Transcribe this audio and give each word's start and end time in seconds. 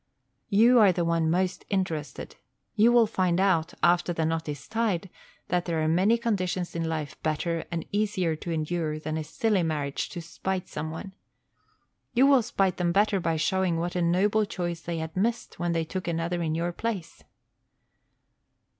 You 0.49 0.79
are 0.79 0.91
the 0.91 1.05
one 1.05 1.29
most 1.29 1.63
interested. 1.69 2.35
You 2.73 2.91
will 2.91 3.05
find 3.05 3.39
out, 3.39 3.75
after 3.83 4.11
the 4.11 4.25
knot 4.25 4.49
is 4.49 4.67
tied, 4.67 5.11
that 5.49 5.65
there 5.65 5.79
are 5.79 5.87
many 5.87 6.17
conditions 6.17 6.75
in 6.75 6.83
life 6.89 7.21
better 7.21 7.65
and 7.71 7.85
easier 7.91 8.35
to 8.35 8.49
be 8.49 8.55
endured 8.55 9.03
than 9.03 9.15
a 9.15 9.23
silly 9.23 9.61
marriage 9.61 10.09
to 10.09 10.19
spite 10.19 10.67
some 10.67 10.89
one. 10.89 11.13
You 12.15 12.25
will 12.25 12.41
spite 12.41 12.77
them 12.77 12.91
better 12.91 13.19
by 13.19 13.35
showing 13.35 13.77
what 13.77 13.95
a 13.95 14.01
noble 14.01 14.45
choice 14.47 14.81
they 14.81 14.97
had 14.97 15.15
missed 15.15 15.59
when 15.59 15.71
they 15.71 15.85
took 15.85 16.07
another 16.07 16.41
in 16.41 16.55
your 16.55 16.71
place. 16.71 17.23